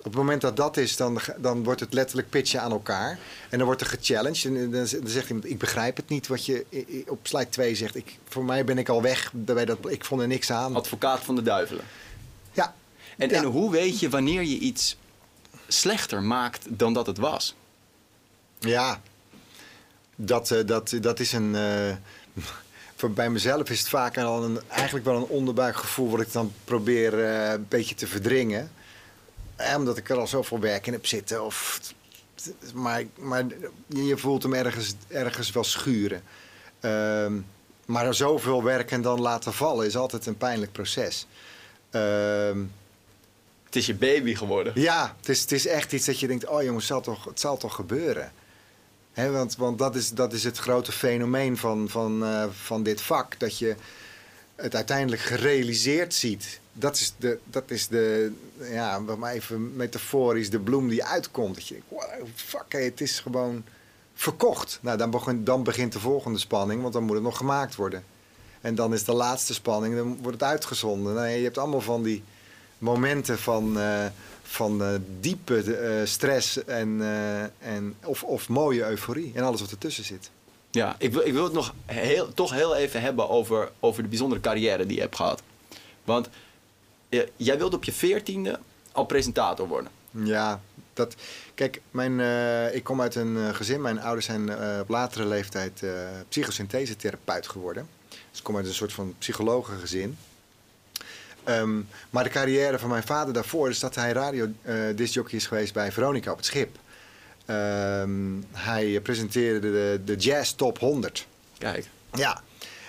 [0.03, 3.19] op het moment dat dat is, dan, dan wordt het letterlijk pitchen aan elkaar.
[3.49, 4.45] En dan wordt er gechallenged.
[4.45, 6.65] En dan, zegt iemand, ik begrijp het niet wat je
[7.07, 7.95] op slide 2 zegt.
[7.95, 9.31] Ik, voor mij ben ik al weg.
[9.33, 10.75] Bij dat, ik vond er niks aan.
[10.75, 11.85] Advocaat van de duivelen.
[12.51, 12.75] Ja.
[13.17, 13.35] En, ja.
[13.35, 14.97] en hoe weet je wanneer je iets
[15.67, 17.55] slechter maakt dan dat het was?
[18.59, 19.01] Ja,
[20.15, 21.53] dat, uh, dat, dat is een...
[21.53, 21.95] Uh,
[22.95, 26.09] voor bij mezelf is het vaak al een, eigenlijk wel een onderbuikgevoel...
[26.09, 28.71] wat ik dan probeer uh, een beetje te verdringen.
[29.55, 31.43] Eh, omdat ik er al zoveel werk in heb zitten.
[31.43, 31.79] Of,
[32.73, 33.45] maar, maar
[33.87, 36.23] je voelt hem ergens, ergens wel schuren.
[36.81, 37.31] Uh,
[37.85, 41.27] maar er zoveel werk en dan laten vallen is altijd een pijnlijk proces.
[41.91, 42.01] Uh,
[43.65, 44.73] het is je baby geworden.
[44.75, 47.25] Ja, het is, het is echt iets dat je denkt: oh jongens, het zal toch,
[47.25, 48.31] het zal toch gebeuren.
[49.13, 53.01] He, want want dat, is, dat is het grote fenomeen van, van, uh, van dit
[53.01, 53.39] vak.
[53.39, 53.75] Dat je
[54.55, 56.59] het uiteindelijk gerealiseerd ziet.
[56.73, 61.55] Dat is de, dat is de ja, maar even metaforisch, de bloem die uitkomt.
[61.55, 63.63] Dat je denkt: wow, fuck, hey, het is gewoon
[64.13, 64.79] verkocht.
[64.81, 68.03] Nou, dan begint, dan begint de volgende spanning, want dan moet het nog gemaakt worden.
[68.61, 71.13] En dan is de laatste spanning, dan wordt het uitgezonden.
[71.13, 72.23] Nou, je hebt allemaal van die
[72.77, 74.05] momenten van, uh,
[74.43, 74.87] van uh,
[75.19, 77.01] diepe uh, stress en,
[77.59, 80.29] en, of, of mooie euforie en alles wat ertussen zit.
[80.73, 84.09] Ja, ik wil, ik wil het nog heel, toch heel even hebben over, over de
[84.09, 85.41] bijzondere carrière die je hebt gehad.
[86.03, 86.29] Want
[87.35, 88.59] jij wilde op je veertiende
[88.91, 89.91] al presentator worden.
[90.11, 90.61] Ja,
[90.93, 91.15] dat,
[91.55, 92.19] kijk, mijn,
[92.73, 93.81] ik kom uit een gezin.
[93.81, 95.83] Mijn ouders zijn op latere leeftijd
[96.29, 97.87] psychosynthese-therapeut geworden.
[98.09, 100.17] Dus ik kom uit een soort van psychologengezin.
[101.45, 104.13] Um, maar de carrière van mijn vader daarvoor is dat hij
[104.65, 104.89] uh,
[105.33, 106.77] is geweest bij Veronica op het schip.
[107.45, 111.27] Um, hij presenteerde de, de Jazz Top 100.
[111.57, 111.87] Kijk.
[112.13, 112.41] Ja.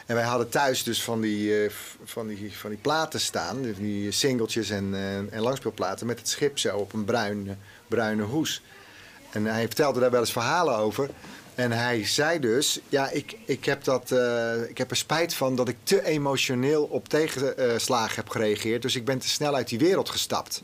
[0.06, 1.70] En wij hadden thuis dus van die, uh,
[2.04, 6.58] van die, van die platen staan, die singeltjes en, uh, en langspeelplaten met het schip
[6.58, 8.62] zo op een bruin, bruine hoes.
[9.30, 11.10] En hij vertelde daar wel eens verhalen over.
[11.54, 15.56] En hij zei dus, ja, ik, ik, heb dat, uh, ik heb er spijt van
[15.56, 18.82] dat ik te emotioneel op tegenslagen heb gereageerd.
[18.82, 20.62] Dus ik ben te snel uit die wereld gestapt.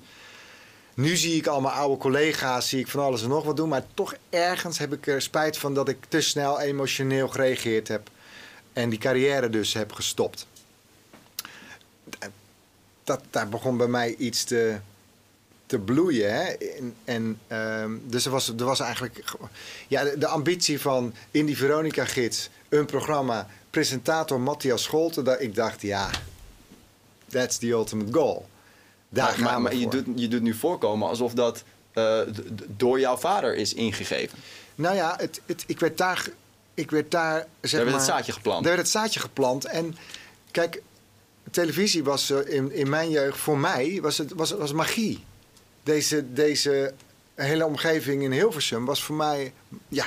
[0.94, 3.68] Nu zie ik al mijn oude collega's, zie ik van alles en nog wat doen.
[3.68, 8.10] Maar toch ergens heb ik er spijt van dat ik te snel emotioneel gereageerd heb.
[8.72, 10.46] En die carrière dus heb gestopt.
[13.04, 14.78] dat, daar begon bij mij iets te,
[15.66, 16.34] te bloeien.
[16.34, 16.52] Hè?
[17.04, 19.24] En, ehm, dus er was, er was eigenlijk
[19.88, 25.24] ja, de, de ambitie van in die Veronica-gids een programma, presentator Matthias Scholten.
[25.24, 26.10] Dat ik dacht, ja,
[27.28, 28.48] that's the ultimate goal.
[29.12, 32.20] Daar maar je, doet, je doet nu voorkomen alsof dat eh,
[32.66, 34.38] door jouw vader is ingegeven.
[34.74, 36.28] Nou ja, het, het, ik werd daar,
[36.74, 38.64] ik werd daar zeg Daar werd maar, het zaadje geplant.
[38.64, 39.64] Daar werd het zaadje geplant.
[39.64, 39.96] En
[40.50, 40.82] kijk,
[41.50, 45.24] televisie was eh, in, in mijn jeugd, voor mij, was het was, was magie.
[45.82, 46.94] Deze, deze
[47.34, 49.52] hele omgeving in Hilversum was voor mij,
[49.88, 50.06] ja,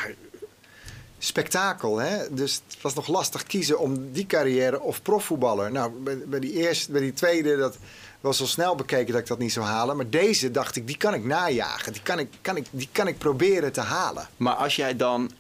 [1.18, 1.98] spektakel.
[1.98, 2.34] Hè?
[2.34, 5.72] Dus het was nog lastig kiezen om die carrière of profvoetballer.
[5.72, 7.78] Nou, bij, bij die eerste, bij die tweede, dat
[8.24, 9.96] was al snel bekeken dat ik dat niet zou halen.
[9.96, 11.94] Maar deze dacht ik, die kan ik najagen.
[11.94, 14.28] Die kan ik, kan ik, die kan ik proberen te halen.
[14.38, 15.32] Maar als jij dan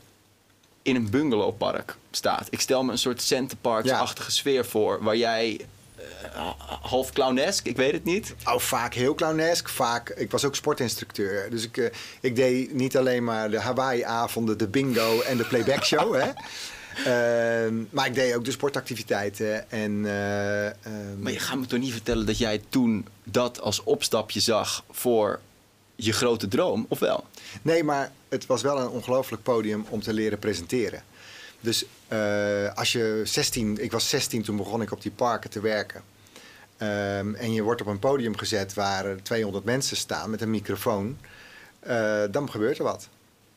[0.82, 2.48] in een bungalowpark staat.
[2.50, 5.04] Ik stel me een soort Centerparks-achtige sfeer voor.
[5.04, 5.65] Waar jij
[5.96, 6.50] eh,
[6.82, 8.36] half clownesk, ik weet het niet.
[8.46, 9.69] Oh, vaak heel clownesk.
[9.69, 11.50] Vaak, ik was ook sportinstructeur.
[11.50, 11.91] Dus ik, eh,
[12.22, 16.15] ik deed niet alleen maar de Hawaii-avonden, de bingo en de playback show.
[16.15, 16.32] hè.
[17.06, 19.72] Ehm, maar ik deed ook de sportactiviteiten.
[19.72, 20.74] En, eh, ehm,
[21.20, 25.40] Maar je gaat me toch niet vertellen dat jij toen dat als opstapje zag voor
[25.96, 27.26] je grote droom, of wel?
[27.62, 31.04] Nee, maar het was wel een ongelooflijk podium om te leren presenteren.
[31.60, 35.60] Dus eh, als je 16, ik was 16 toen begon ik op die parken te
[35.62, 36.02] werken.
[36.78, 40.50] Ehm, en je wordt op een podium gezet waar er 200 mensen staan met een
[40.50, 41.18] microfoon.
[41.80, 43.08] eh, dan gebeurt er wat.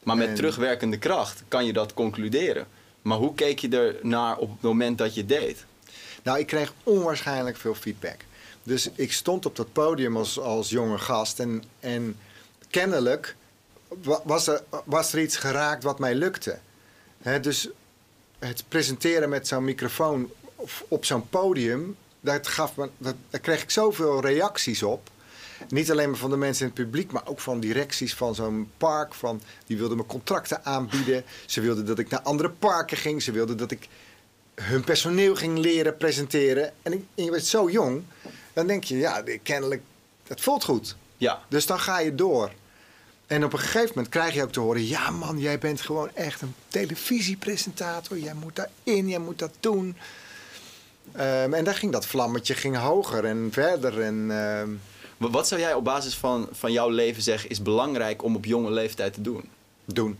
[0.02, 2.66] Maar met En- terugwerkende kracht kan je dat concluderen.
[3.06, 5.64] Maar hoe keek je er naar op het moment dat je deed?
[6.22, 8.16] Nou, ik kreeg onwaarschijnlijk veel feedback.
[8.62, 11.40] Dus ik stond op dat podium als, als jonge gast.
[11.40, 12.16] En, en
[12.70, 13.36] kennelijk
[14.02, 16.58] wa- was er, was iets geraakt wat mij lukte.
[17.40, 17.68] Dus
[18.38, 23.62] het presenteren met zo'n microfoon op, op zo'n podium, dat gaf me, dat, daar kreeg
[23.62, 25.10] ik zoveel reacties op.
[25.68, 28.70] Niet alleen maar van de mensen in het publiek, maar ook van directies van zo'n
[28.76, 29.14] park.
[29.14, 31.24] Van, die wilden me contracten aanbieden.
[31.46, 33.22] Ze wilden dat ik naar andere parken ging.
[33.22, 33.88] Ze wilden dat ik
[34.54, 36.72] hun personeel ging leren presenteren.
[36.82, 38.02] En, ik, en je bent zo jong,
[38.52, 39.82] dan denk je, ja, kennelijk,
[40.26, 40.96] dat voelt goed.
[41.16, 42.50] Ja, Dus dan ga je door.
[43.26, 46.10] En op een gegeven moment krijg je ook te horen: ja, man, jij bent gewoon
[46.14, 48.18] echt een televisiepresentator.
[48.18, 49.96] Jij moet daarin, jij moet dat doen.
[51.12, 54.00] Ehm, en daar ging dat vlammetje ging hoger en verder.
[54.00, 54.70] En, ehm,
[55.16, 58.70] wat zou jij op basis van, van jouw leven zeggen is belangrijk om op jonge
[58.70, 59.44] leeftijd te doen?
[59.84, 60.18] doen.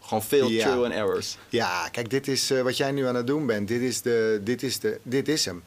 [0.00, 0.66] Gewoon veel Ja.
[0.66, 1.38] trial and errors.
[1.48, 3.68] Ja, kijk, dit is eh, wat jij nu aan het doen bent.
[3.68, 5.62] Dit is, de, dit is, de, dit is hem.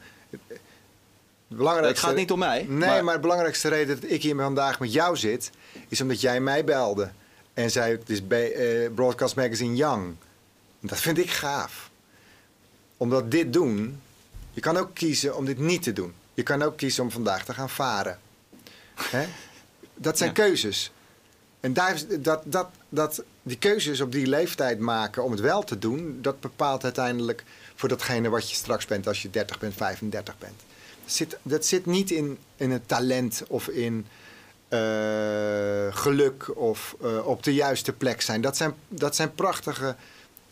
[1.57, 3.03] Het gaat niet om mij, Nee, maar...
[3.03, 5.51] maar- de belangrijkste reden dat ik hier vandaag met jou zit...
[5.87, 7.11] is omdat jij mij belde.
[7.53, 10.15] En zei, het is bij eh, Broadcast Magazine Young.
[10.79, 11.89] Dat vind ik gaaf.
[12.97, 14.01] Omdat dit doen...
[14.53, 16.13] Je kan ook kiezen om dit niet te doen.
[16.33, 18.19] Je kan ook kiezen om vandaag te gaan varen.
[18.95, 19.25] Hè?
[19.95, 20.35] Dat zijn Ja.
[20.35, 20.91] keuzes.
[21.59, 25.77] En daar, dat, dat, dat, die keuzes op die leeftijd maken om het wel te
[25.79, 27.43] doen, dat bepaalt uiteindelijk
[27.75, 30.53] voor datgene wat je straks bent als je 30 bent, 35 bent.
[31.03, 34.05] Dat zit, dat zit niet in, in het talent of in
[34.67, 34.79] eh,
[35.89, 38.41] geluk of eh, op de juiste plek zijn.
[38.41, 39.95] Dat zijn, dat zijn prachtige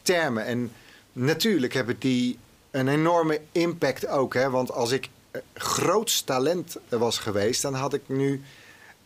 [0.02, 0.46] termen.
[0.46, 0.72] En
[1.14, 2.38] natuurlijk hebben die
[2.72, 4.34] een enorme impact ook.
[4.34, 4.50] Hè?
[4.50, 5.10] Want als ik
[5.54, 8.42] groots talent was geweest, dan had ik nu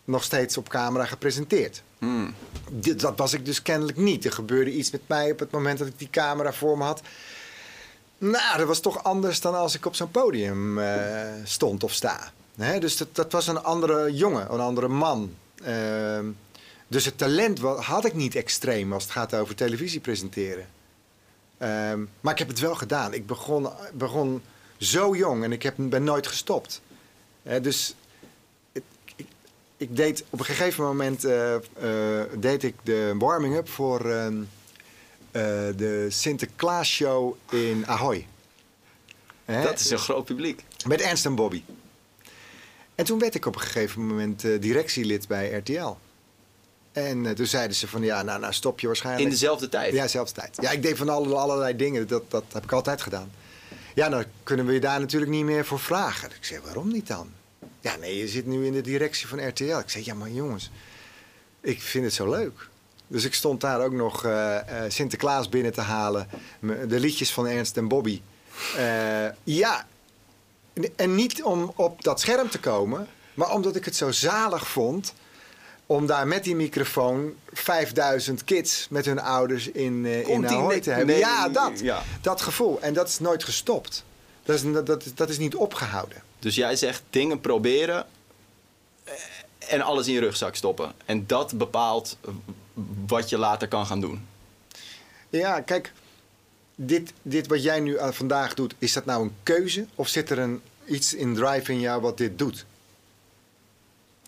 [0.03, 1.83] nog steeds op camera gepresenteerd.
[1.97, 2.33] Hmm.
[2.95, 4.25] Dat was ik dus kennelijk niet.
[4.25, 7.01] Er gebeurde iets met mij op het moment dat ik die camera voor me had.
[8.17, 12.31] Nou, dat was toch anders dan als ik op zo'n podium eh, stond of sta.
[12.79, 15.35] Dus dat, dat was een andere jongen, een andere man.
[15.63, 16.25] Ehm,
[16.87, 20.67] dus het talent had ik niet extreem als het gaat over televisie presenteren.
[21.57, 23.13] Ehm, maar ik heb het wel gedaan.
[23.13, 24.41] Ik begon, begon
[24.83, 26.81] zo jong en ik heb, ben nooit gestopt.
[27.43, 27.95] Hè, dus
[28.71, 28.83] ik,
[29.77, 31.61] ik deed op een gegeven moment eh, eh,
[32.37, 34.41] deed ik de warming-up voor ehm,
[35.31, 35.41] eh,
[35.75, 38.27] de Sinterklaas show in Ahoy.
[39.45, 39.63] Hè?
[39.63, 40.63] Dat is een groot publiek.
[40.87, 41.63] Met Ernst en Bobby.
[42.95, 45.95] En toen werd ik op een gegeven moment directielid bij RTL.
[46.91, 49.25] En toen zeiden ze van ja, nou, nou stop je waarschijnlijk.
[49.25, 49.93] In dezelfde tijd.
[49.93, 50.57] Ja, zelfs tijd.
[50.61, 52.07] Ja, ik deed van alle, allerlei dingen.
[52.07, 53.31] Dat, dat heb ik altijd gedaan.
[53.93, 56.29] Ja, dan kunnen we je daar natuurlijk niet meer voor vragen.
[56.29, 57.31] Ik zei, waarom niet dan?
[57.79, 59.77] Ja, nee, je zit nu in de directie van RTL.
[59.77, 60.71] Ik zei, ja, maar jongens,
[61.61, 62.69] ik vind het zo leuk.
[63.07, 66.27] Dus ik stond daar ook nog eh, eh, Sinterklaas binnen te halen.
[66.87, 68.21] De liedjes van Ernst en Bobby.
[68.77, 69.87] Eh, ja,
[70.95, 75.13] en niet om op dat scherm te komen, maar omdat ik het zo zalig vond
[75.85, 80.89] om daar met die microfoon 5000 kids met hun ouders in, eh in Ahoy te
[80.89, 81.07] hebben.
[81.07, 81.79] nee, ja, dat.
[81.79, 82.03] ja.
[82.21, 82.81] Dat gevoel.
[82.81, 84.03] En dat is nooit gestopt.
[84.43, 86.23] Dat is, dat, dat, dat is niet opgehouden.
[86.39, 88.05] Dus jij zegt dingen proberen
[89.03, 89.13] eh,
[89.67, 90.93] en alles in je rugzak stoppen.
[91.05, 92.17] En dat bepaalt
[93.07, 94.27] wat je later kan gaan doen.
[95.29, 95.93] Ja, kijk,
[96.75, 99.85] dit, dit wat jij nu aan vandaag doet, is dat nou een keuze?
[99.95, 102.65] Of zit er een, iets in drive in jou wat dit doet?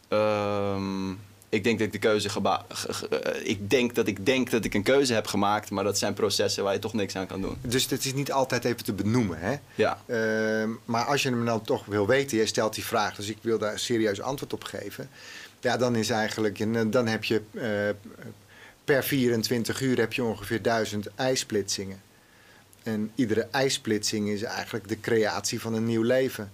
[0.07, 1.13] Ehm,
[1.55, 4.51] ik denk dat ik de keuze geba- ge- ge- eh, ik denk dat ik denk
[4.51, 7.27] dat ik een keuze heb gemaakt, maar dat zijn processen waar je toch niks aan
[7.27, 7.57] kan doen.
[7.61, 9.55] Dus dit is niet altijd even te benoemen, hè?
[9.75, 10.01] Ja.
[10.05, 13.37] Ehm, maar als je hem dan toch wil weten, jij stelt die vraag, dus ik
[13.41, 15.09] wil daar serieus antwoord op geven.
[15.59, 18.11] Ja, dan is eigenlijk, en dan heb je eh,
[18.83, 22.01] per 24 uur heb je ongeveer 1000 ijsplitsingen.
[22.83, 26.51] En iedere ijsplitsing is eigenlijk de creatie van een nieuw leven.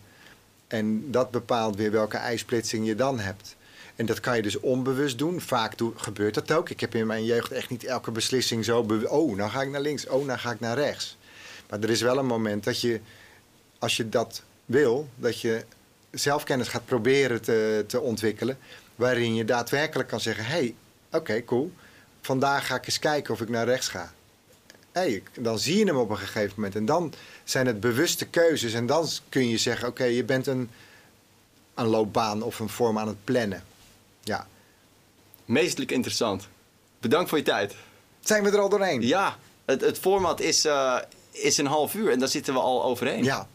[0.68, 3.56] En dat bepaalt weer welke ijsplitsing je dan hebt.
[3.95, 5.41] En dat kan je dus onbewust doen.
[5.41, 6.69] Vaak gebeurt dat ook.
[6.69, 8.86] Ik heb in mijn jeugd echt niet elke beslissing zo...
[9.08, 10.08] oh, nou ga ik naar links.
[10.08, 11.17] Oh, nou ga ik naar rechts.
[11.69, 12.99] Maar er is wel een moment dat je,
[13.80, 15.10] als je dat wil...
[15.15, 15.65] dat je
[16.12, 18.58] zelfkennis gaat proberen te, te ontwikkelen...
[18.95, 20.45] waarin je daadwerkelijk kan zeggen...
[20.45, 20.75] hey,
[21.12, 21.71] oké, cool.
[22.21, 24.13] Vandaag ga ik eens kijken of ik naar rechts ga.
[24.91, 26.75] Hey, dan zie je hem op een gegeven moment.
[26.75, 28.73] En dan zijn het bewuste keuzes.
[28.73, 30.69] En dan kun je zeggen: oké, je bent een,
[31.75, 33.63] een loopbaan of een vorm aan het plannen.
[34.32, 34.48] Ja.
[35.46, 36.48] Meestelijk interessant.
[37.00, 37.76] Bedankt voor je tijd.
[38.20, 39.02] Zijn we er al doorheen?
[39.02, 40.98] Ja, het, het format is, eh,
[41.32, 43.24] is een half uur en daar zitten we al overheen.
[43.24, 43.48] Ja,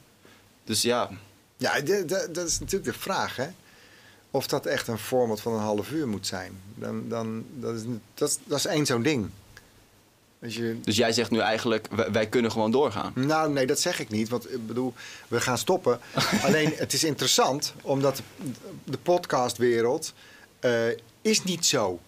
[0.64, 1.10] Dus ja,
[1.56, 1.80] ja
[2.30, 3.46] dat is natuurlijk de vraag, hè?
[4.30, 6.52] Of dat echt een format van een half uur moet zijn.
[6.74, 7.82] Dan, dan, dat, is,
[8.14, 9.30] dat, is, dat is één zo'n ding.
[10.38, 13.12] Je, dus jij zegt nu eigenlijk, wij, wij kunnen gewoon doorgaan.
[13.14, 14.28] Nou, nee, dat zeg ik niet.
[14.28, 14.94] Want ik bedoel,
[15.28, 16.00] we gaan stoppen.
[16.46, 18.22] Alleen, het is interessant, omdat
[18.84, 20.12] de podcastwereld
[21.22, 22.00] is niet zo.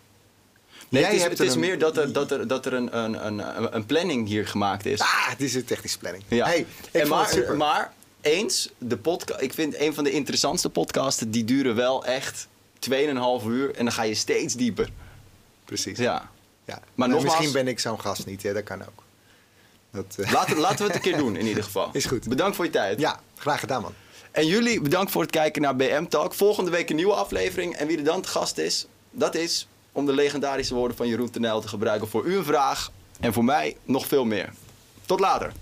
[0.89, 2.67] Nee, Jij het is, hebt het is er een- meer dat er, dat er, dat
[2.67, 5.01] er een, een, een, een planning hier gemaakt is.
[5.01, 6.25] Ah, het is een technische planning.
[6.29, 6.47] Ja.
[6.47, 11.31] Hey, ik en maar, maar eens, de podcast, ik vind een van de interessantste podcasten,
[11.31, 14.89] die duren wel echt 2,5 uur en dan ga je steeds dieper.
[15.65, 15.99] Precies.
[15.99, 16.31] Ja.
[16.65, 16.81] Ja.
[16.95, 18.53] Maar nogmaals- Misschien ben ik zo'n gast niet, hè?
[18.53, 19.03] dat kan ook.
[19.93, 21.89] Dat, eh, Laten, laten we het een keer doen in ieder geval.
[21.93, 22.29] Is goed.
[22.29, 23.01] Bedankt voor je tijd.
[23.01, 23.95] ja, graag gedaan, man.
[24.39, 26.35] En jullie bedankt voor het kijken naar BM Talk.
[26.35, 27.75] Volgende week een nieuwe aflevering.
[27.75, 31.31] En wie er dan te gast is, dat is om de legendarische woorden van Jeroen
[31.31, 32.93] Tenel te gebruiken voor u een vraag.
[33.21, 34.53] En voor mij nog veel meer.
[35.07, 35.53] Tot later.